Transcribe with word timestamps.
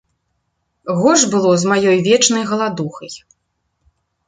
Горш 1.01 1.21
было 1.35 1.51
з 1.65 1.71
маёй 1.73 1.97
вечнай 2.09 2.43
галадухай. 2.55 3.11